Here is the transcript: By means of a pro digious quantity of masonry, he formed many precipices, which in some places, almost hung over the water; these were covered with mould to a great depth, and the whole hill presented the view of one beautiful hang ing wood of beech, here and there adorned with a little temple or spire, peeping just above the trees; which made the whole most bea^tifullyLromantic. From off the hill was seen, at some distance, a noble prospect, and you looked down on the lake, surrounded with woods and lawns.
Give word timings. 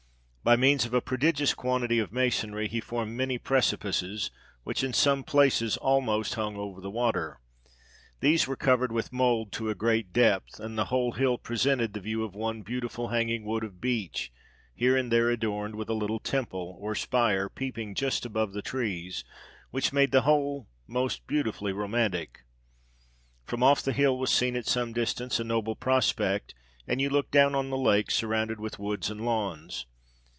By 0.43 0.55
means 0.55 0.85
of 0.85 0.93
a 0.95 1.01
pro 1.01 1.19
digious 1.19 1.55
quantity 1.55 1.99
of 1.99 2.11
masonry, 2.11 2.67
he 2.67 2.81
formed 2.81 3.15
many 3.15 3.37
precipices, 3.37 4.31
which 4.63 4.83
in 4.83 4.91
some 4.91 5.23
places, 5.23 5.77
almost 5.77 6.33
hung 6.33 6.55
over 6.57 6.81
the 6.81 6.89
water; 6.89 7.39
these 8.21 8.47
were 8.47 8.55
covered 8.55 8.91
with 8.91 9.13
mould 9.13 9.51
to 9.51 9.69
a 9.69 9.75
great 9.75 10.11
depth, 10.11 10.59
and 10.59 10.75
the 10.79 10.85
whole 10.85 11.11
hill 11.11 11.37
presented 11.37 11.93
the 11.93 11.99
view 11.99 12.23
of 12.23 12.33
one 12.33 12.63
beautiful 12.63 13.09
hang 13.09 13.29
ing 13.29 13.45
wood 13.45 13.63
of 13.63 13.79
beech, 13.79 14.31
here 14.73 14.97
and 14.97 15.11
there 15.11 15.29
adorned 15.29 15.75
with 15.75 15.89
a 15.89 15.93
little 15.93 16.17
temple 16.19 16.75
or 16.81 16.95
spire, 16.95 17.47
peeping 17.47 17.93
just 17.93 18.25
above 18.25 18.51
the 18.51 18.63
trees; 18.63 19.23
which 19.69 19.93
made 19.93 20.11
the 20.11 20.23
whole 20.23 20.67
most 20.87 21.27
bea^tifullyLromantic. 21.27 22.29
From 23.45 23.61
off 23.61 23.83
the 23.83 23.93
hill 23.93 24.17
was 24.17 24.31
seen, 24.31 24.55
at 24.55 24.65
some 24.65 24.91
distance, 24.91 25.39
a 25.39 25.43
noble 25.43 25.75
prospect, 25.75 26.55
and 26.87 26.99
you 26.99 27.11
looked 27.11 27.31
down 27.31 27.53
on 27.53 27.69
the 27.69 27.77
lake, 27.77 28.09
surrounded 28.09 28.59
with 28.59 28.79
woods 28.79 29.11
and 29.11 29.21
lawns. 29.23 29.85